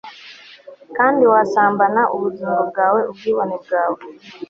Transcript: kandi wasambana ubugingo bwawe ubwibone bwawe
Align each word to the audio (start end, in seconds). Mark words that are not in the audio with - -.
kandi 0.97 1.23
wasambana 1.31 2.01
ubugingo 2.15 2.61
bwawe 2.69 2.99
ubwibone 3.11 3.55
bwawe 3.63 3.99